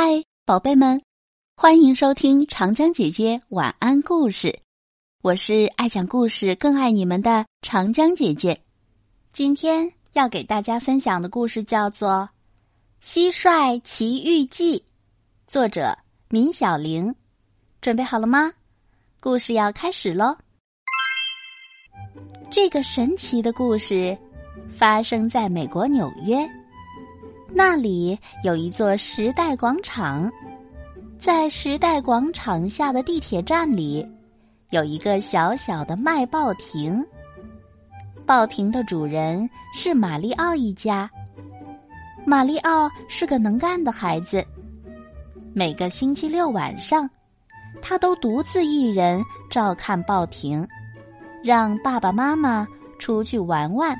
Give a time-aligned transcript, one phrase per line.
[0.00, 1.02] 嗨，宝贝们，
[1.56, 4.56] 欢迎收听长江姐姐晚安故事。
[5.22, 8.60] 我是爱讲故事、更爱你们的长江姐姐。
[9.32, 12.28] 今天要给大家分享的故事叫做
[13.04, 14.78] 《蟋蟀奇遇记》，
[15.48, 17.12] 作者闵小玲。
[17.80, 18.52] 准备好了吗？
[19.18, 20.36] 故事要开始喽！
[22.52, 24.16] 这个神奇的故事
[24.70, 26.48] 发生在美国纽约。
[27.50, 30.30] 那里有一座时代广场，
[31.18, 34.06] 在时代广场下的地铁站里，
[34.70, 37.04] 有一个小小的卖报亭。
[38.26, 41.10] 报亭的主人是玛丽奥一家。
[42.26, 44.44] 玛丽奥是个能干的孩子，
[45.54, 47.08] 每个星期六晚上，
[47.80, 50.66] 他都独自一人照看报亭，
[51.42, 52.68] 让爸爸妈妈
[52.98, 53.98] 出去玩玩。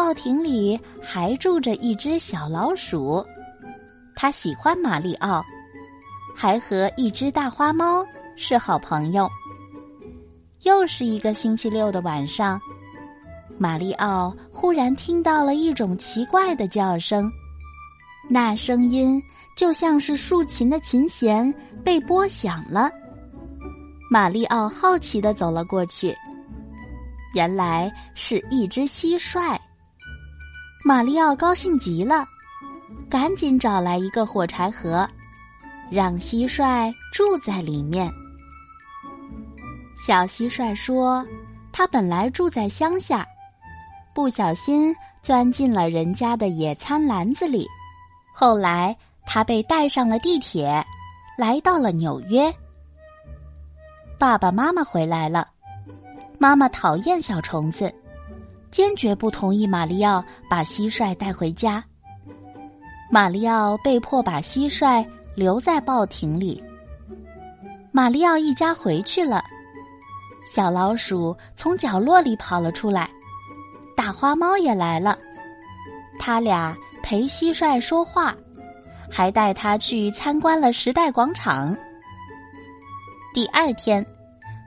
[0.00, 3.22] 报亭里还住着一只小老鼠，
[4.16, 5.44] 它喜欢马里奥，
[6.34, 8.02] 还和一只大花猫
[8.34, 9.28] 是好朋友。
[10.62, 12.58] 又是一个星期六的晚上，
[13.58, 17.30] 马里奥忽然听到了一种奇怪的叫声，
[18.26, 19.22] 那声音
[19.54, 22.90] 就像是竖琴的琴弦被拨响了。
[24.10, 26.16] 马里奥好奇的走了过去，
[27.34, 29.60] 原来是一只蟋蟀。
[30.90, 32.26] 马里奥高兴极了，
[33.08, 35.08] 赶紧找来一个火柴盒，
[35.88, 38.12] 让蟋蟀住在里面。
[39.96, 41.24] 小蟋蟀说
[41.70, 43.24] ：“他本来住在乡下，
[44.12, 47.68] 不小心钻进了人家的野餐篮子里，
[48.34, 50.84] 后来他被带上了地铁，
[51.38, 52.52] 来到了纽约。
[54.18, 55.46] 爸爸妈妈回来了，
[56.36, 57.94] 妈妈讨厌小虫子。”
[58.70, 61.82] 坚决不同意马里奥把蟋蟀带回家。
[63.10, 65.04] 马里奥被迫把蟋蟀
[65.34, 66.62] 留在报亭里。
[67.90, 69.44] 马里奥一家回去了，
[70.46, 73.10] 小老鼠从角落里跑了出来，
[73.96, 75.18] 大花猫也来了，
[76.18, 78.32] 他俩陪蟋蟀说话，
[79.10, 81.76] 还带他去参观了时代广场。
[83.34, 84.06] 第二天，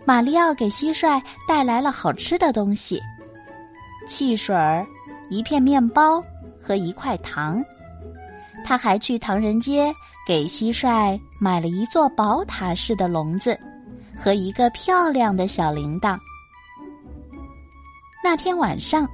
[0.04, 3.02] 马里奥给蟋蟀带来了好吃的东西。
[4.06, 4.86] 汽水儿，
[5.30, 6.24] 一片面包
[6.62, 7.64] 和一块糖。
[8.66, 9.94] 他还去唐人街
[10.26, 13.60] 给蟋蟀买了一座宝塔式的笼子
[14.16, 16.18] 和一个漂亮的小铃铛。
[18.24, 19.06] 那天晚上，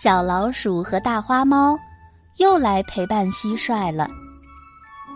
[0.00, 1.76] 小老鼠和大花猫
[2.36, 4.08] 又来陪伴蟋蟀了。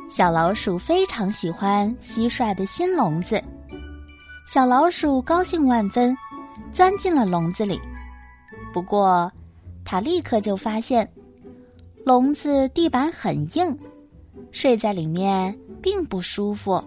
[0.09, 3.41] 小老鼠非常喜欢蟋蟀的新笼子，
[4.47, 6.17] 小老鼠高兴万分，
[6.73, 7.81] 钻进了笼子里。
[8.73, 9.31] 不过，
[9.85, 11.09] 他立刻就发现，
[12.05, 13.77] 笼子地板很硬，
[14.53, 16.83] 睡在里面并不舒服。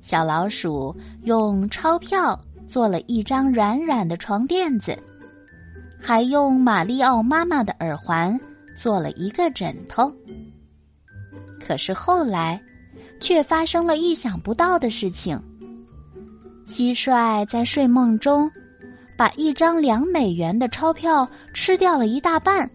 [0.00, 4.96] 小老鼠用钞票做了一张软软的床垫子，
[6.00, 8.38] 还用马里奥妈妈的耳环
[8.76, 10.10] 做了一个枕头。
[11.60, 12.62] 可是后来，
[13.20, 15.40] 却发生了意想不到的事情。
[16.66, 18.50] 蟋蟀在睡梦中。
[19.16, 22.68] 把一张两美元的钞票吃掉了一大半。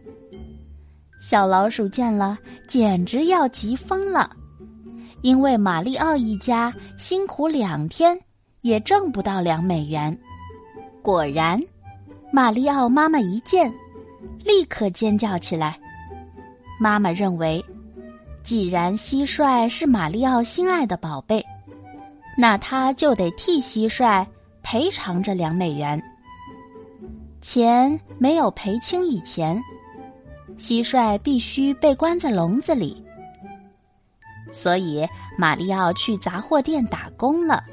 [1.22, 2.38] 小老鼠见了，
[2.68, 4.30] 简直要急疯了，
[5.22, 8.18] 因为马里奥一家辛苦两天
[8.62, 10.18] 也挣不到两美元。
[11.04, 11.62] 果然，
[12.32, 13.72] 马里奥妈妈一见，
[14.44, 15.80] 立刻尖叫起来。
[16.80, 17.64] 妈妈认为，
[18.42, 21.46] 既然蟋蟀是马里奥心爱的宝贝，
[22.36, 24.26] 那他就得替蟋蟀
[24.64, 26.02] 赔偿这两美元。
[27.42, 29.60] 钱没有赔清以前，
[30.58, 33.04] 蟋蟀必须被关在笼子里。
[34.54, 35.08] 所以，
[35.38, 37.64] 马里奥去杂货店打工了。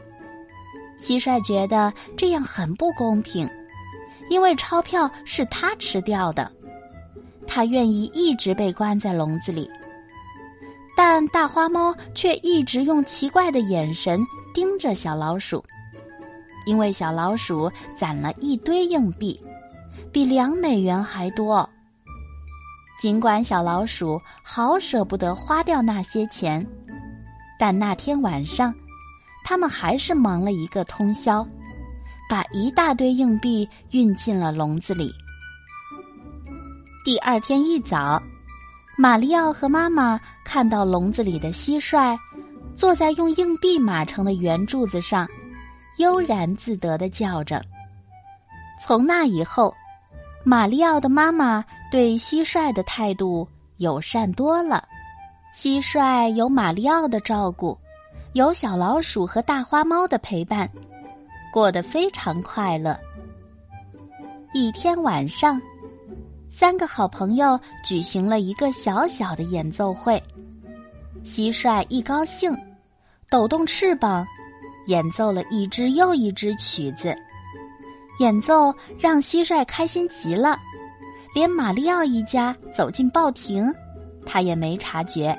[0.99, 3.49] 蟋蟀觉得这样很不公平，
[4.31, 6.51] 因为钞票是他吃掉的，
[7.47, 9.71] 他愿意一直被关在笼子里。
[10.97, 14.21] 但大花猫却一直用奇怪的眼神
[14.55, 15.63] 盯着小老鼠，
[16.65, 19.39] 因为小老鼠攒了一堆硬币。
[20.13, 21.69] 比两美元还多。
[23.01, 26.67] 尽管小老鼠好舍不得花掉那些钱，
[27.59, 28.75] 但那天晚上，
[29.45, 31.47] 他们还是忙了一个通宵，
[32.29, 35.13] 把一大堆硬币运进了笼子里。
[37.05, 38.21] 第二天一早，
[38.97, 42.19] 马里奥和妈妈看到笼子里的蟋蟀，
[42.75, 45.29] 坐在用硬币码成的圆柱子上，
[45.99, 47.63] 悠然自得的叫着。
[48.81, 49.73] 从那以后。
[50.49, 53.47] 马里奥的妈妈对蟋蟀的态度
[53.77, 54.83] 友善多了，
[55.55, 57.77] 蟋蟀有马里奥的照顾，
[58.33, 60.67] 有小老鼠和大花猫的陪伴，
[61.53, 62.99] 过得非常快乐。
[64.55, 65.61] 一天晚上，
[66.51, 70.15] 三个好朋友举行了一个小小的演奏会。
[71.23, 72.57] 蟋蟀一高兴，
[73.29, 74.27] 抖动翅膀，
[74.87, 77.15] 演奏了一支又一支曲子。
[78.19, 80.59] 演奏让蟋蟀开心极了，
[81.35, 83.73] 连马里奥一家走进报亭，
[84.27, 85.37] 他也没察觉。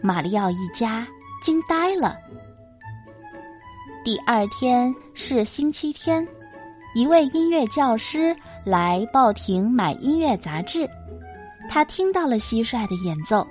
[0.00, 1.06] 马里奥一家
[1.42, 2.16] 惊呆了。
[4.04, 6.26] 第二天是星期天。
[6.92, 8.34] 一位音乐教师
[8.64, 10.90] 来报亭买音乐杂志，
[11.68, 13.46] 他听到了蟋蟀的演奏，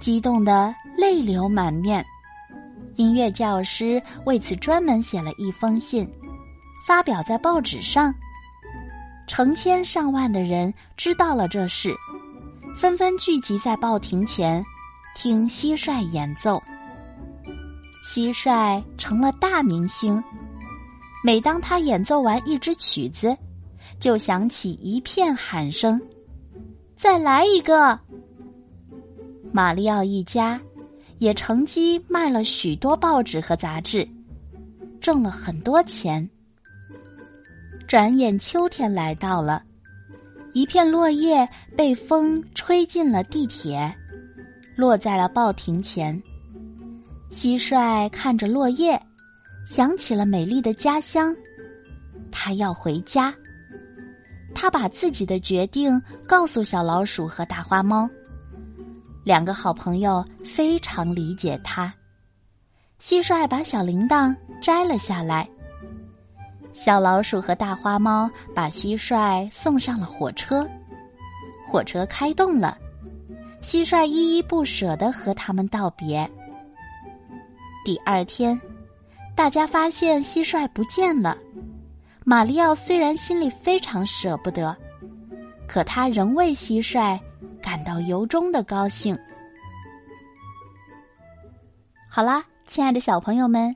[0.00, 2.04] 激动得泪流满面。
[2.96, 6.04] 音乐教师为此专门写了一封信，
[6.86, 8.14] 发表在报纸上。
[9.26, 11.94] 成千上万的人知道了这事，
[12.76, 14.62] 纷纷聚集在报亭前，
[15.14, 16.62] 听蟋蟀演奏。
[18.04, 20.22] 蟋蟀成了大明星。
[21.24, 23.34] 每当他演奏完一支曲子，
[23.98, 25.98] 就响起一片喊声
[26.94, 27.98] ：“再来一个！”
[29.50, 30.60] 马里奥一家
[31.16, 34.06] 也乘机卖了许多报纸和杂志，
[35.00, 36.28] 挣了很多钱。
[37.94, 39.62] 转眼秋天来到了，
[40.52, 43.94] 一片落叶被风吹进了地铁，
[44.74, 46.20] 落在了报亭前。
[47.30, 49.00] 蟋蟀看着落叶。
[49.64, 51.32] 想起了美丽的家乡，
[52.32, 53.32] 他要回家。
[54.56, 58.10] 他把自己的决定告诉小老鼠和大花猫，
[59.22, 61.94] 两个好朋友非常理解他。
[63.00, 65.48] 蟋蟀把小铃铛摘了下来，
[66.74, 70.68] 小老鼠和大花猫把蟋蟀送上了火车。
[71.66, 72.76] 火车开动了，
[73.62, 76.30] 蟋蟀依依不舍的和他们道别。
[77.86, 78.60] 第二天。
[79.36, 81.36] 大家发现蟋蟀不见了，
[82.24, 84.76] 马里奥虽然心里非常舍不得，
[85.66, 87.18] 可他仍为蟋蟀
[87.60, 89.18] 感到由衷的高兴。
[92.08, 93.74] 好啦，亲爱的小朋友们，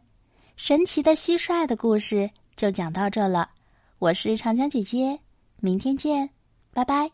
[0.55, 3.49] 神奇的蟋蟀的故事就讲到这了。
[4.01, 5.21] 我是长江姐姐，
[5.61, 6.29] 明天见，
[6.73, 7.09] 拜拜。